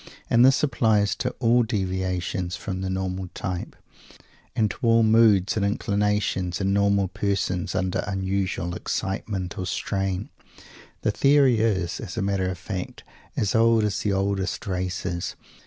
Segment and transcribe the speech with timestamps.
[0.31, 3.75] And this applies to all deviations from the normal type,
[4.55, 10.29] and to all moods and inclinations in normal persons under unusual excitement or strain.
[11.01, 13.03] The theory is, as a matter of fact,
[13.37, 15.35] as old as the oldest races.